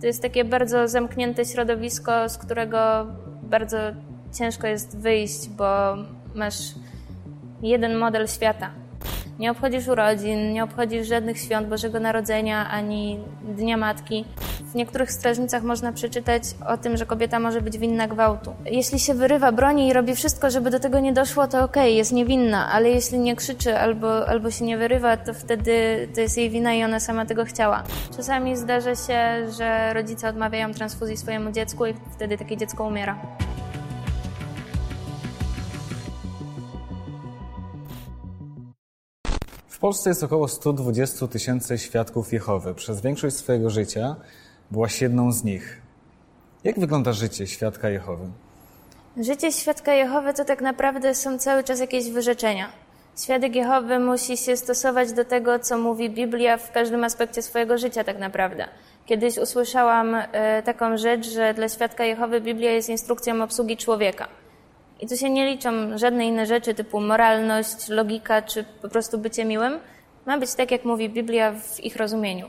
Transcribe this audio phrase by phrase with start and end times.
[0.00, 3.06] To jest takie bardzo zamknięte środowisko, z którego
[3.42, 3.76] bardzo
[4.38, 5.96] ciężko jest wyjść, bo
[6.34, 6.74] masz
[7.62, 8.70] jeden model świata.
[9.40, 14.24] Nie obchodzisz urodzin, nie obchodzisz żadnych świąt Bożego Narodzenia ani Dnia Matki.
[14.60, 18.54] W niektórych strażnicach można przeczytać o tym, że kobieta może być winna gwałtu.
[18.64, 21.90] Jeśli się wyrywa broni i robi wszystko, żeby do tego nie doszło, to okej, okay,
[21.90, 26.38] jest niewinna, ale jeśli nie krzyczy albo, albo się nie wyrywa, to wtedy to jest
[26.38, 27.82] jej wina i ona sama tego chciała.
[28.16, 33.18] Czasami zdarza się, że rodzice odmawiają transfuzji swojemu dziecku i wtedy takie dziecko umiera.
[39.80, 42.74] Polsce jest około 120 tysięcy świadków Jehowy.
[42.74, 44.16] Przez większość swojego życia
[44.70, 45.82] byłaś jedną z nich.
[46.64, 48.24] Jak wygląda życie świadka Jehowy?
[49.16, 52.68] Życie świadka Jehowy to tak naprawdę są cały czas jakieś wyrzeczenia.
[53.22, 58.04] Świadek Jehowy musi się stosować do tego, co mówi Biblia w każdym aspekcie swojego życia
[58.04, 58.68] tak naprawdę.
[59.06, 64.28] Kiedyś usłyszałam e, taką rzecz, że dla świadka Jehowy Biblia jest instrukcją obsługi człowieka.
[65.00, 69.44] I tu się nie liczą żadne inne rzeczy typu moralność, logika czy po prostu bycie
[69.44, 69.78] miłym.
[70.26, 72.46] Ma być tak, jak mówi Biblia w ich rozumieniu.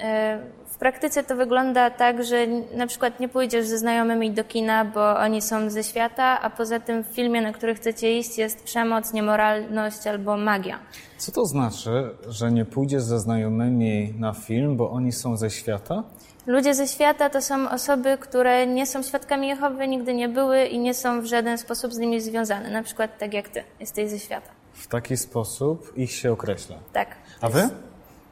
[0.00, 4.84] E, w praktyce to wygląda tak, że na przykład nie pójdziesz ze znajomymi do kina,
[4.84, 8.64] bo oni są ze świata, a poza tym w filmie, na który chcecie iść, jest
[8.64, 10.78] przemoc, niemoralność albo magia.
[11.18, 16.02] Co to znaczy, że nie pójdziesz ze znajomymi na film, bo oni są ze świata?
[16.46, 20.78] Ludzie ze świata to są osoby, które nie są świadkami Jehowy, nigdy nie były i
[20.78, 22.70] nie są w żaden sposób z nimi związane.
[22.70, 24.48] Na przykład tak jak ty, jesteś ze świata.
[24.72, 26.76] W taki sposób ich się określa.
[26.92, 27.08] Tak.
[27.40, 27.68] A wy?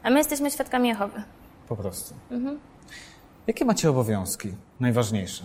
[0.03, 1.23] A my jesteśmy świadkami Jehowy.
[1.69, 2.15] Po prostu.
[2.31, 2.59] Mhm.
[3.47, 5.45] Jakie macie obowiązki najważniejsze?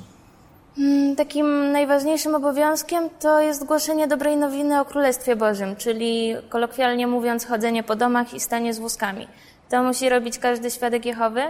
[0.77, 7.45] Mm, takim najważniejszym obowiązkiem to jest głoszenie dobrej nowiny o Królestwie Bożym, czyli kolokwialnie mówiąc
[7.45, 9.27] chodzenie po domach i stanie z wózkami.
[9.69, 11.41] To musi robić każdy świadek Jehowy.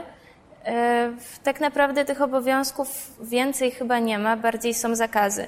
[1.44, 5.48] Tak naprawdę tych obowiązków więcej chyba nie ma, bardziej są zakazy.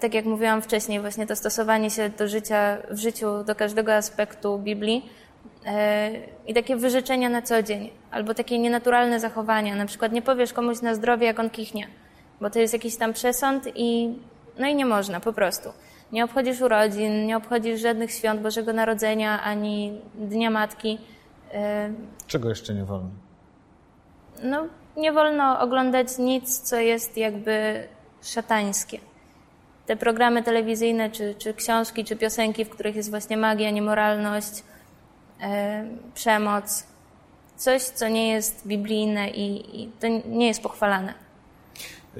[0.00, 4.58] Tak jak mówiłam wcześniej, właśnie to stosowanie się do życia w życiu, do każdego aspektu
[4.58, 5.10] Biblii
[6.46, 9.76] i takie wyrzeczenia na co dzień, albo takie nienaturalne zachowania.
[9.76, 11.88] Na przykład nie powiesz komuś na zdrowie, jak on kichnie,
[12.40, 14.18] bo to jest jakiś tam przesąd i
[14.58, 15.68] no i nie można, po prostu.
[16.12, 20.98] Nie obchodzisz urodzin, nie obchodzisz żadnych świąt Bożego Narodzenia, ani Dnia Matki.
[22.26, 23.10] Czego jeszcze nie wolno?
[24.42, 24.66] No,
[24.96, 27.88] nie wolno oglądać nic, co jest jakby
[28.22, 28.98] szatańskie.
[29.86, 34.64] Te programy telewizyjne, czy, czy książki, czy piosenki, w których jest właśnie magia, niemoralność,
[35.40, 35.84] e,
[36.14, 36.86] przemoc,
[37.56, 41.14] coś, co nie jest biblijne i, i to nie jest pochwalane.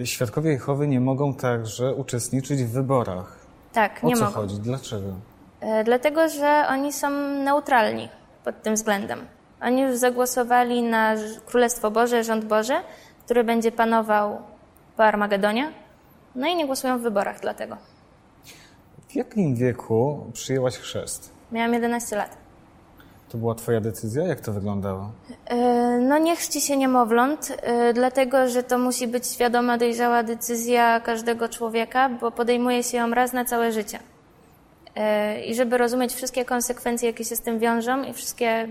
[0.04, 3.38] Świadkowie Jehowy nie mogą także uczestniczyć w wyborach.
[3.72, 4.34] Tak, o nie co mogą.
[4.34, 4.56] chodzi?
[4.56, 5.06] Dlaczego?
[5.60, 7.10] E, dlatego, że oni są
[7.44, 8.08] neutralni
[8.44, 9.26] pod tym względem.
[9.62, 11.14] Oni już zagłosowali na
[11.46, 12.74] Królestwo Boże, rząd Boży,
[13.24, 14.38] który będzie panował
[14.96, 15.72] po Armagedonie.
[16.34, 17.76] No i nie głosują w wyborach dlatego.
[19.08, 21.32] W jakim wieku przyjęłaś chrzest?
[21.52, 22.36] Miałam 11 lat.
[23.28, 24.26] To była twoja decyzja?
[24.26, 25.10] Jak to wyglądało?
[25.46, 25.56] E,
[25.98, 31.48] no nie chrzci się niemowląt, e, dlatego że to musi być świadoma, dojrzała decyzja każdego
[31.48, 33.98] człowieka, bo podejmuje się ją raz na całe życie.
[34.96, 38.68] E, I żeby rozumieć wszystkie konsekwencje, jakie się z tym wiążą i wszystkie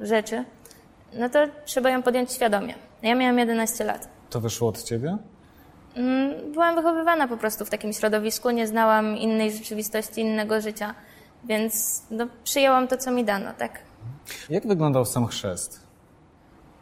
[0.00, 0.44] rzeczy,
[1.12, 2.74] no to trzeba ją podjąć świadomie.
[3.02, 4.08] Ja miałam 11 lat.
[4.30, 5.16] To wyszło od ciebie?
[5.94, 10.94] Mm, byłam wychowywana po prostu w takim środowisku, nie znałam innej rzeczywistości, innego życia,
[11.44, 13.78] więc no, przyjęłam to, co mi dano, tak?
[14.50, 15.90] Jak wyglądał sam chrzest?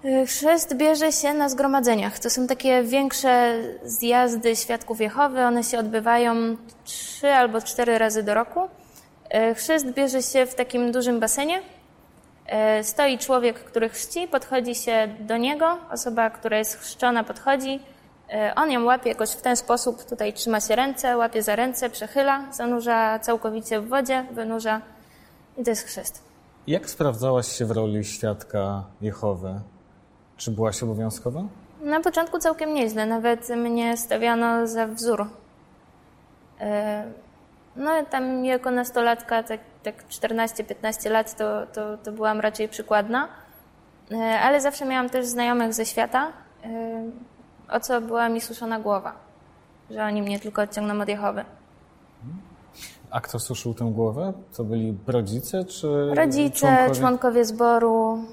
[0.05, 2.19] Y, chrzest bierze się na zgromadzeniach.
[2.19, 5.45] To są takie większe zjazdy świadków Jehowy.
[5.45, 6.35] One się odbywają
[6.85, 8.61] trzy albo cztery razy do roku.
[9.51, 11.63] Y, chrzest bierze się w takim dużym basenie,
[12.83, 17.81] stoi człowiek, który chrzci, podchodzi się do niego, osoba, która jest chrzczona podchodzi,
[18.31, 21.91] e, on ją łapie jakoś w ten sposób, tutaj trzyma się ręce, łapie za ręce,
[21.91, 24.81] przechyla, zanurza całkowicie w wodzie, wynurza
[25.57, 26.23] i to jest chrzest.
[26.67, 29.61] Jak sprawdzałaś się w roli świadka Jehowy?
[30.37, 31.43] Czy byłaś obowiązkowa?
[31.81, 35.27] Na początku całkiem nieźle, nawet mnie stawiano za wzór.
[36.61, 37.05] E,
[37.77, 39.61] no tam jako nastolatka, tak,
[39.93, 43.29] tak 14-15 lat, to, to, to byłam raczej przykładna,
[44.13, 46.33] e, ale zawsze miałam też znajomych ze świata,
[46.65, 47.11] e,
[47.69, 49.13] o co była mi suszona głowa,
[49.91, 51.45] że oni mnie tylko odciągną od Jehowy.
[53.11, 54.33] A kto suszył tę głowę?
[54.57, 58.25] To byli rodzice czy Rodzice, członkowie, członkowie zboru,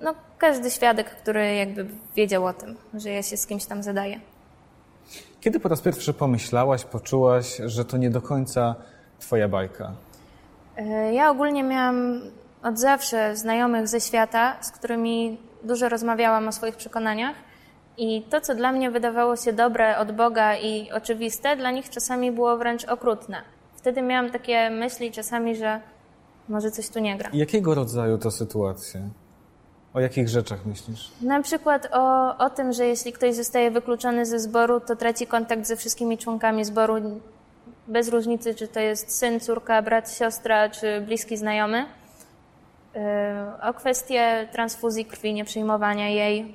[0.00, 1.86] no każdy świadek, który jakby
[2.16, 4.20] wiedział o tym, że ja się z kimś tam zadaję.
[5.40, 8.74] Kiedy po raz pierwszy pomyślałaś, poczułaś, że to nie do końca
[9.18, 9.92] twoja bajka?
[10.76, 12.20] E, ja ogólnie miałam
[12.62, 17.36] od zawsze znajomych ze świata, z którymi dużo rozmawiałam o swoich przekonaniach
[17.98, 22.32] I to, co dla mnie wydawało się dobre od Boga i oczywiste, dla nich czasami
[22.32, 23.42] było wręcz okrutne.
[23.76, 25.80] Wtedy miałam takie myśli czasami, że
[26.48, 27.30] może coś tu nie gra.
[27.32, 29.08] Jakiego rodzaju to sytuacje?
[29.94, 31.12] O jakich rzeczach myślisz?
[31.22, 35.66] Na przykład o, o tym, że jeśli ktoś zostaje wykluczony ze zboru, to traci kontakt
[35.66, 36.94] ze wszystkimi członkami zboru,
[37.88, 41.86] bez różnicy, czy to jest syn, córka, brat, siostra, czy bliski znajomy.
[42.94, 43.00] Yy,
[43.62, 46.54] o kwestię transfuzji krwi, nieprzyjmowania jej.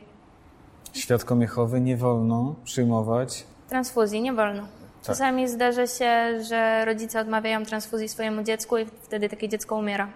[0.93, 3.43] Świadkom Jehowy nie wolno przyjmować.
[3.69, 4.67] Transfuzji nie wolno.
[5.03, 10.07] Czasami zdarza się, że rodzice odmawiają transfuzji swojemu dziecku i wtedy takie dziecko umiera,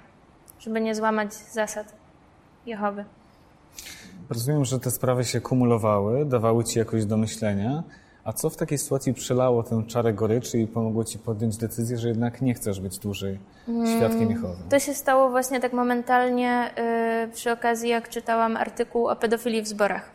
[0.59, 1.93] żeby nie złamać zasad
[2.65, 3.05] Jehowy.
[4.29, 7.83] Rozumiem, że te sprawy się kumulowały, dawały ci jakoś do myślenia.
[8.25, 12.07] A co w takiej sytuacji przelało tę czarę goryczy i pomogło ci podjąć decyzję, że
[12.07, 13.39] jednak nie chcesz być dłużej
[13.97, 14.63] świadkiem Jehowy?
[14.69, 16.71] To się stało właśnie tak momentalnie
[17.21, 20.11] yy, przy okazji, jak czytałam artykuł o pedofilii w zborach.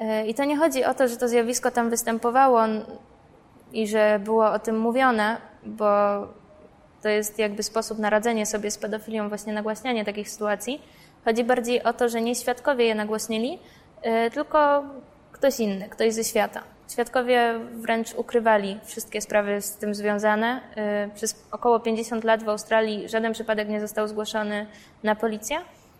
[0.00, 2.60] Yy, I to nie chodzi o to, że to zjawisko tam występowało
[3.72, 5.36] i że było o tym mówione,
[5.66, 5.86] bo
[7.02, 10.82] to jest jakby sposób na radzenie sobie z pedofilią, właśnie nagłaśnianie takich sytuacji.
[11.24, 13.58] Chodzi bardziej o to, że nie świadkowie je nagłośnili,
[14.04, 14.82] yy, tylko
[15.32, 16.62] ktoś inny, ktoś ze świata.
[16.92, 20.60] Świadkowie wręcz ukrywali wszystkie sprawy z tym związane.
[21.06, 24.66] Y, przez około 50 lat w Australii żaden przypadek nie został zgłoszony
[25.02, 25.56] na policję.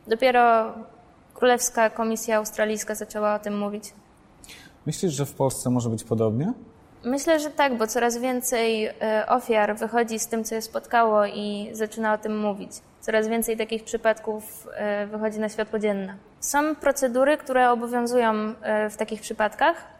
[0.06, 0.74] Dopiero
[1.34, 3.84] Królewska Komisja Australijska zaczęła o tym mówić.
[4.86, 6.52] Myślisz, że w Polsce może być podobnie?
[7.04, 8.92] Myślę, że tak, bo coraz więcej y,
[9.28, 12.70] ofiar wychodzi z tym, co je spotkało i zaczyna o tym mówić.
[13.00, 14.68] Coraz więcej takich przypadków
[15.02, 16.16] y, wychodzi na światło dzienne.
[16.40, 18.54] Są procedury, które obowiązują
[18.90, 19.92] w takich przypadkach.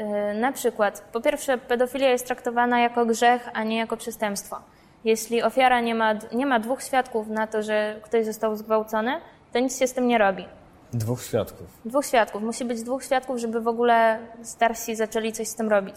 [0.00, 4.56] Y, na przykład, po pierwsze, pedofilia jest traktowana jako grzech, a nie jako przestępstwo.
[5.04, 9.20] Jeśli ofiara nie ma, nie ma dwóch świadków na to, że ktoś został zgwałcony,
[9.52, 10.46] to nic się z tym nie robi.
[10.92, 11.66] Dwóch świadków.
[11.84, 12.42] Dwóch świadków.
[12.42, 15.96] Musi być dwóch świadków, żeby w ogóle starsi zaczęli coś z tym robić.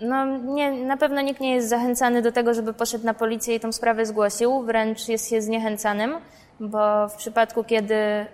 [0.00, 3.60] No, nie, na pewno nikt nie jest zachęcany do tego, żeby poszedł na policję i
[3.60, 6.14] tą sprawę zgłosił, wręcz jest się zniechęcanym,
[6.60, 8.26] bo w przypadku, kiedy y,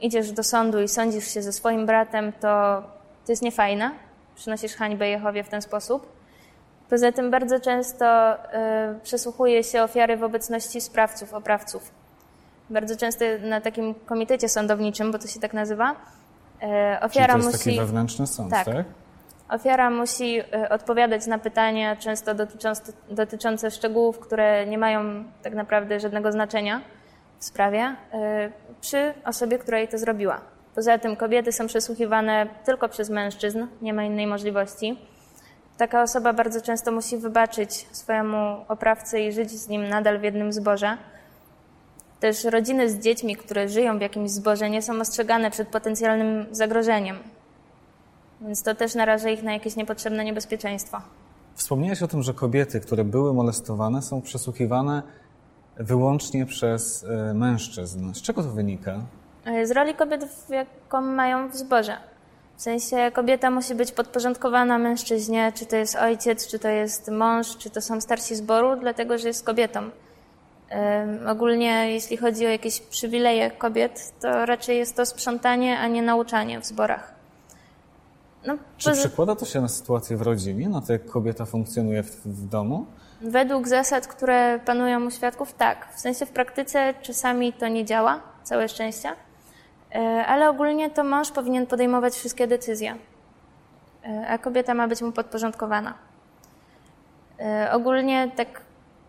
[0.00, 2.82] idziesz do sądu i sądzisz się ze swoim bratem, to
[3.26, 3.90] to jest niefajne.
[4.34, 6.12] Przynosisz hańbę Jehowie w ten sposób.
[6.90, 8.38] Poza tym bardzo często y,
[9.02, 11.90] przesłuchuje się ofiary w obecności sprawców, oprawców.
[12.70, 16.66] Bardzo często na takim komitecie sądowniczym, bo to się tak nazywa, y,
[17.00, 17.64] ofiara Czyli to jest musi...
[17.64, 18.66] taki wewnętrzny sąd, tak?
[18.66, 18.84] tak?
[19.48, 26.32] Ofiara musi odpowiadać na pytania, często dotyczące, dotyczące szczegółów, które nie mają tak naprawdę żadnego
[26.32, 26.80] znaczenia
[27.40, 30.40] w sprawie, y, przy osobie, która jej to zrobiła.
[30.74, 34.98] Poza tym kobiety są przesłuchiwane tylko przez mężczyzn, nie ma innej możliwości.
[35.76, 40.52] Taka osoba bardzo często musi wybaczyć swojemu oprawcy i żyć z nim nadal w jednym
[40.52, 40.96] zborze.
[42.20, 47.16] Też rodziny z dziećmi, które żyją w jakimś zborze, nie są ostrzegane przed potencjalnym zagrożeniem.
[48.40, 51.00] Więc to też naraża ich na jakieś niepotrzebne niebezpieczeństwo.
[51.54, 55.02] Wspomniałeś o tym, że kobiety, które były molestowane, są przesłuchiwane
[55.76, 58.14] wyłącznie przez e, mężczyzn.
[58.14, 59.00] Z czego to wynika?
[59.44, 61.96] E, z roli kobiet, jaką mają w zborze.
[62.56, 67.56] W sensie kobieta musi być podporządkowana mężczyźnie, czy to jest ojciec, czy to jest mąż,
[67.56, 69.80] czy to są starsi zboru, dlatego że jest kobietą.
[69.80, 76.02] Um, ogólnie jeśli chodzi o jakieś przywileje kobiet, to raczej jest to sprzątanie, a nie
[76.02, 77.14] nauczanie w zborach.
[78.46, 79.00] No, czy poza...
[79.00, 82.86] przekłada to się na sytuację w rodzinie, na to jak kobieta funkcjonuje w, w domu?
[83.20, 85.88] Według zasad, które panują u świadków, tak.
[85.94, 89.08] W sensie w praktyce czasami to nie działa, całe szczęście,
[89.94, 92.96] e, ale ogólnie to mąż powinien podejmować wszystkie decyzje,
[94.04, 95.94] e, a kobieta ma być mu podporządkowana.
[97.40, 98.60] E, ogólnie tak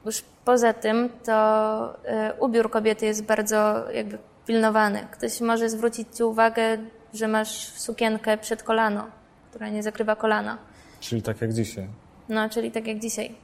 [0.05, 1.93] już poza tym, to
[2.39, 5.07] ubiór kobiety jest bardzo jakby pilnowany.
[5.11, 6.77] Ktoś może zwrócić Ci uwagę,
[7.13, 9.07] że masz sukienkę przed kolano,
[9.49, 10.57] która nie zakrywa kolana.
[10.99, 11.87] Czyli tak jak dzisiaj.
[12.29, 13.35] No, czyli tak jak dzisiaj.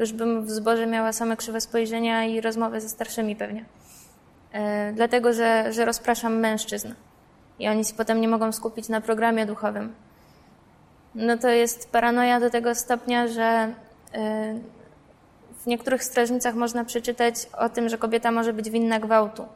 [0.00, 3.64] Już bym w zborze miała same krzywe spojrzenia i rozmowy ze starszymi pewnie.
[4.52, 6.94] E, dlatego, że, że rozpraszam mężczyzn
[7.58, 9.94] i oni się potem nie mogą skupić na programie duchowym.
[11.14, 13.74] No to jest paranoja do tego stopnia, że e,
[15.62, 19.46] w niektórych strażnicach można przeczytać o tym, że kobieta może być winna gwałtu.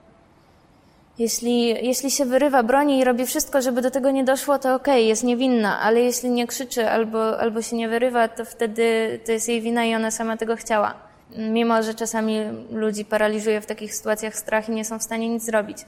[1.18, 4.94] Jeśli, jeśli się wyrywa broni i robi wszystko, żeby do tego nie doszło, to okej,
[4.94, 9.32] okay, jest niewinna, ale jeśli nie krzyczy albo, albo się nie wyrywa, to wtedy to
[9.32, 10.94] jest jej wina i ona sama tego chciała.
[11.36, 12.38] Mimo, że czasami
[12.70, 15.78] ludzi paraliżuje w takich sytuacjach strach i nie są w stanie nic zrobić.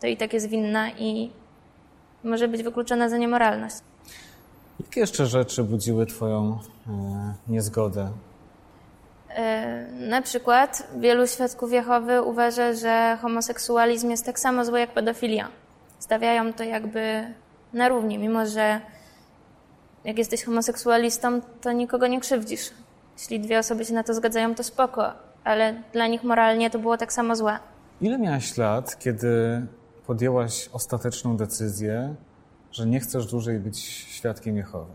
[0.00, 1.30] To i tak jest winna i
[2.24, 3.76] może być wykluczona za niemoralność.
[4.80, 6.58] Jakie jeszcze rzeczy budziły Twoją
[6.88, 8.10] e, niezgodę
[9.92, 15.48] na przykład wielu świadków Jehowy uważa, że homoseksualizm jest tak samo zły jak pedofilia.
[15.98, 17.34] stawiają to jakby
[17.72, 18.80] na równi, mimo że
[20.04, 22.70] jak jesteś homoseksualistą, to nikogo nie krzywdzisz.
[23.18, 25.12] Jeśli dwie osoby się na to zgadzają, to spoko,
[25.44, 27.58] ale dla nich moralnie to było tak samo złe.
[28.00, 29.66] Ile miałaś lat, kiedy
[30.06, 32.14] podjęłaś ostateczną decyzję,
[32.72, 34.92] że nie chcesz dłużej być świadkiem Jehowy?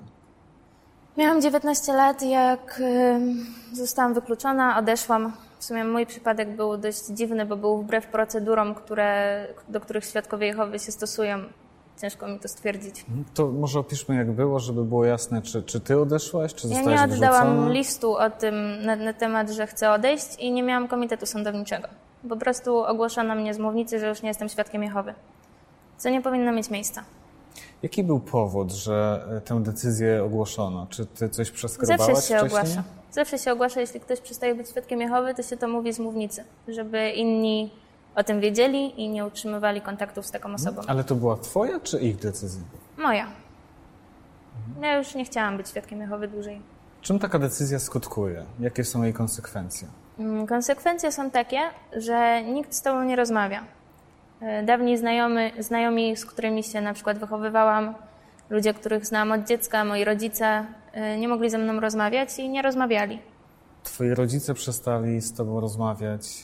[1.18, 2.82] Miałam 19 lat, jak
[3.74, 5.34] zostałam wykluczona, odeszłam.
[5.60, 10.48] W sumie mój przypadek był dość dziwny, bo był wbrew procedurom, które, do których świadkowie
[10.48, 11.40] Jehowy się stosują.
[12.02, 13.06] Ciężko mi to stwierdzić.
[13.34, 17.10] To może opiszmy, jak było, żeby było jasne, czy, czy ty odeszłaś, czy Ja zostałaś
[17.10, 17.74] nie oddałam wyrzucona?
[17.74, 21.88] listu o tym na, na temat, że chcę odejść i nie miałam komitetu sądowniczego.
[22.30, 25.14] Po prostu ogłoszono mnie z mównicy, że już nie jestem świadkiem Jehowy.
[25.98, 27.04] Co nie powinno mieć miejsca.
[27.84, 30.88] Jaki był powód, że e, tę decyzję ogłoszono?
[30.90, 32.48] Czy ty coś przeskrobałaś Zawsze się wcześniej?
[32.62, 32.84] ogłasza.
[33.12, 36.44] Zawsze się ogłasza, jeśli ktoś przestaje być świadkiem Jehowy, to się to mówi z mównicy,
[36.68, 37.72] żeby inni
[38.16, 40.82] o tym wiedzieli i nie utrzymywali kontaktów z taką osobą.
[40.88, 42.62] Ale to była twoja, czy ich decyzja?
[42.98, 43.28] Moja.
[44.82, 46.62] Ja już nie chciałam być świadkiem Jehowy dłużej.
[47.02, 48.46] Czym taka decyzja skutkuje?
[48.60, 49.88] Jakie są jej konsekwencje?
[50.20, 51.60] Mm, Konsekwencje są takie,
[51.98, 53.64] że nikt z tobą nie rozmawia.
[54.44, 57.96] E, Dawni znajomy, znajomi, z którymi się na przykład wychowywałam,
[58.50, 62.62] ludzie, których znam od dziecka, moi rodzice, e, nie mogli ze mną rozmawiać i nie
[62.62, 63.20] rozmawiali.
[63.84, 66.44] Twoi rodzice przestali z tobą rozmawiać.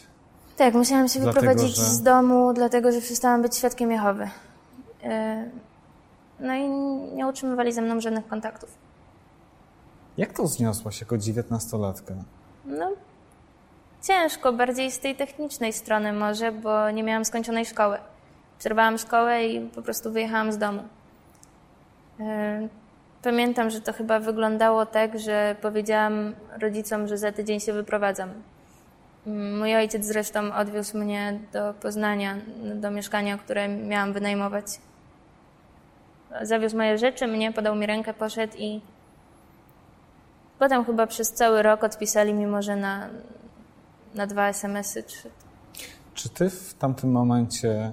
[0.58, 4.30] Tak, musiałam się Dlatego, wyprowadzić że- z domu, dlatego że przestałam być świadkiem Jehowy.
[5.04, 5.50] E,
[6.42, 6.70] No i
[7.16, 8.70] nie utrzymywali ze mną żadnych kontaktów.
[10.18, 12.14] Jak to zniosłaś jako dziewiętnastolatka?
[12.66, 12.92] No,
[14.08, 17.98] ciężko, bardziej z tej technicznej strony może, bo nie miałam skończonej szkoły.
[18.60, 20.84] Przerwałam szkołę i po prostu wyjechałam z domu.
[22.20, 22.68] E,
[23.24, 28.30] Pamiętam, że to chyba wyglądało tak, że powiedziałam rodzicom, że za tydzień się wyprowadzam.
[29.60, 32.38] Mój ojciec zresztą odwiózł mnie do Poznania,
[32.76, 34.66] do mieszkania, które miałam wynajmować.
[36.42, 38.82] Zawiózł moje rzeczy, mnie, podał mi rękę, poszedł i
[40.60, 43.10] potem chyba przez cały rok odpisali mi może na,
[44.16, 45.30] na dwa SMS-y, czy
[46.14, 47.92] Czy ty w tamtym momencie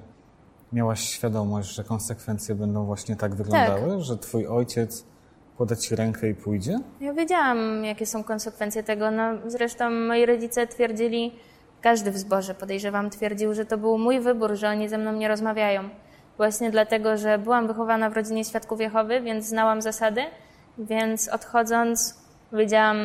[0.73, 4.03] miałaś świadomość, że konsekwencje będą właśnie tak wyglądały?
[4.03, 5.05] Że twój ojciec
[5.59, 6.79] poda ci rękę i pójdzie?
[7.01, 9.11] Ja wiedziałam, jakie są konsekwencje tego.
[9.11, 11.33] No, zresztą moi rodzice twierdzili,
[11.81, 15.29] każdy w zborze podejrzewam twierdził, że to był mój wybór, że oni ze mną nie
[15.29, 15.89] rozmawiają.
[16.37, 20.21] Właśnie dlatego, że byłam wychowana w rodzinie świadków Jehowy, więc znałam zasady,
[20.79, 22.21] więc odchodząc
[22.53, 22.97] wiedziałam,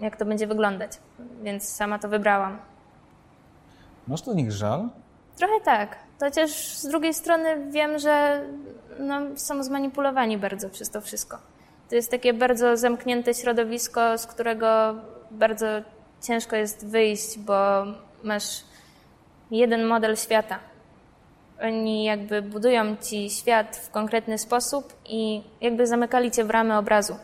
[0.00, 0.92] jak to będzie wyglądać.
[1.42, 2.58] Więc sama to wybrałam.
[4.08, 4.88] Masz do nich żal?
[5.36, 5.98] Trochę tak.
[6.20, 8.42] Chociaż z drugiej strony wiem, że
[8.98, 11.38] no, są zmanipulowani bardzo przez to wszystko.
[11.88, 14.94] To jest takie bardzo zamknięte środowisko, z którego
[15.30, 15.66] bardzo
[16.22, 17.84] ciężko jest wyjść, bo
[18.22, 18.64] masz
[19.50, 20.58] jeden model świata.
[21.62, 27.16] Oni jakby budują ci świat w konkretny sposób i jakby zamykali cię w ramy obrazu.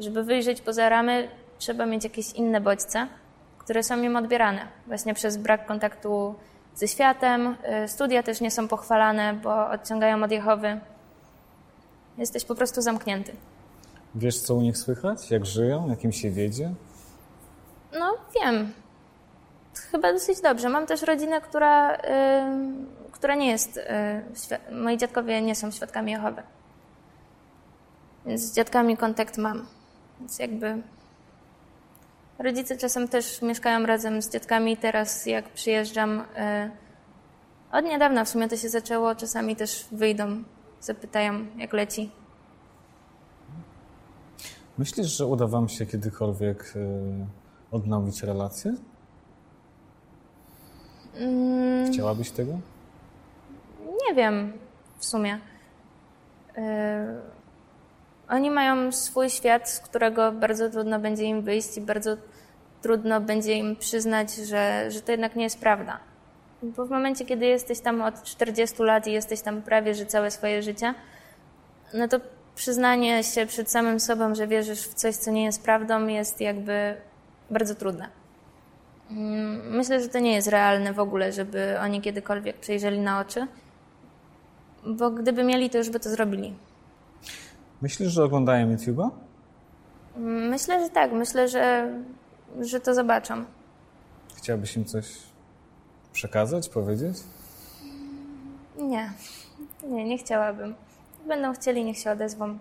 [0.00, 3.06] Żeby wyjrzeć poza ramy, trzeba mieć jakieś inne bodźce,
[3.58, 4.60] które są im odbierane.
[4.86, 6.34] Właśnie przez brak kontaktu
[6.74, 7.56] ze światem.
[7.84, 10.80] Y, Studia też nie są pochwalane, bo odciągają od Jehowy.
[12.18, 13.32] Jesteś po prostu zamknięty.
[14.14, 15.30] Wiesz, co u nich słychać?
[15.30, 15.88] Jak żyją?
[15.88, 16.74] Jak im się wiedzie?
[17.98, 18.72] No, wiem.
[19.90, 20.68] Chyba dosyć dobrze.
[20.68, 21.98] Mam też rodzinę, która, y,
[23.12, 23.76] która nie jest.
[23.76, 23.82] Y,
[24.34, 26.42] świ- moi dziadkowie nie są świadkami Jehowy.
[28.26, 29.66] Więc z dziadkami kontakt mam.
[30.20, 30.82] Więc jakby.
[32.38, 34.76] Rodzice czasem też mieszkają razem z dziadkami.
[34.76, 36.20] Teraz, jak przyjeżdżam.
[36.20, 36.24] Y,
[37.72, 39.14] od niedawna w sumie to się zaczęło.
[39.14, 40.42] Czasami też wyjdą,
[40.80, 42.10] zapytają, jak leci.
[44.78, 47.26] Myślisz, że uda wam się kiedykolwiek y,
[47.70, 48.74] odnowić relacje?
[51.14, 51.92] Mm.
[51.92, 52.52] Chciałabyś tego?
[54.08, 54.52] Nie wiem
[54.98, 55.38] w sumie.
[58.28, 62.16] Oni mają swój świat, z którego bardzo trudno będzie im wyjść i bardzo
[62.82, 65.98] trudno będzie im przyznać, że, że to jednak nie jest prawda.
[66.62, 70.30] Bo w momencie, kiedy jesteś tam od 40 lat i jesteś tam prawie że całe
[70.30, 70.94] swoje życie,
[71.94, 72.20] no to
[72.54, 76.96] przyznanie się przed samym sobą, że wierzysz w coś, co nie jest prawdą, jest jakby
[77.50, 78.08] bardzo trudne.
[79.10, 83.46] Mm, Myślę, że to nie jest realne w ogóle, żeby oni kiedykolwiek przejrzeli na oczy,
[84.86, 86.54] bo gdyby mieli, to już by to zrobili.
[87.82, 89.10] Myślisz, że oglądają YouTube'a?
[90.50, 91.12] Myślę, że tak.
[91.12, 91.92] Myślę, że,
[92.60, 93.44] że to zobaczą.
[94.36, 95.16] Chciałabyś im coś
[96.12, 97.16] przekazać, powiedzieć?
[98.78, 99.12] Nie,
[99.88, 100.74] nie, nie chciałabym.
[101.28, 102.58] Będą chcieli, niech się odezwą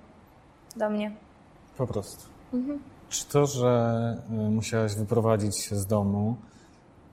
[0.75, 1.11] do mnie.
[1.77, 2.23] Po prostu.
[3.09, 6.35] Czy to, że y, musiałaś wyprowadzić się z domu,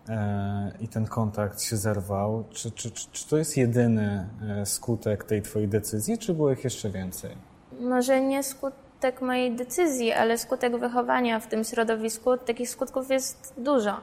[0.08, 2.44] e, i ten kontakt się zerwał.
[2.50, 6.64] Czy, czy, czy, czy to jest jedyny e, skutek tej twojej decyzji, czy było ich
[6.64, 7.36] jeszcze więcej?
[7.80, 12.36] Może nie skutek mojej decyzji, ale skutek wychowania w tym środowisku.
[12.36, 14.00] Takich skutków jest dużo.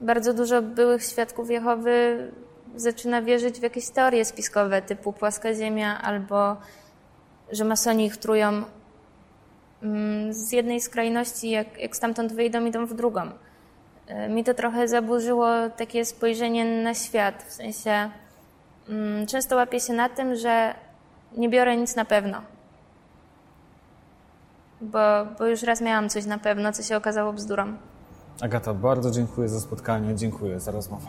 [0.00, 2.28] Bardzo dużo byłych świadków Jehowy
[2.76, 6.56] zaczyna wierzyć w jakieś teorie spiskowe typu płaska ziemia albo
[7.52, 8.62] że masoni ich trują
[9.82, 13.30] mm, z jednej skrajności, jak, jak stamtąd wyjdą, idą w drugą.
[14.28, 18.10] Mi to trochę zaburzyło takie spojrzenie na świat, w sensie
[18.88, 20.74] mm, często łapię się na tym, że
[21.36, 22.42] nie biorę nic na pewno.
[24.80, 24.98] Bo,
[25.38, 27.76] bo już raz miałam coś na pewno, co się okazało bzdurą.
[28.40, 31.08] Agata, bardzo dziękuję za spotkanie, dziękuję za rozmowę.